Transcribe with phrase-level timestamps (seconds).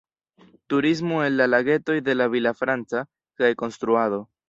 [0.73, 3.07] Turismo en la Lagetoj de Villafranca
[3.43, 4.25] kaj konstruado.